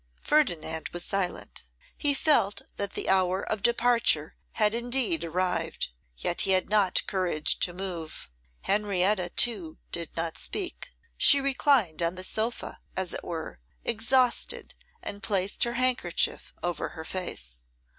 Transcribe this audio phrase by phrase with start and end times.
[0.23, 1.61] Ferdinand was silent.
[1.95, 7.59] He felt that the hour of departure had indeed arrived, yet he had not courage
[7.59, 8.31] to move.
[8.61, 10.89] Henrietta, too, did not speak.
[11.17, 17.05] She reclined on the sofa, as it were, exhausted, and placed her handkerchief over her
[17.05, 17.65] face.